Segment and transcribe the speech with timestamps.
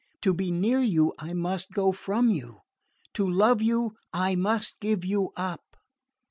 [0.23, 2.61] To be near you I must go from you.
[3.13, 5.61] To love you I must give you up."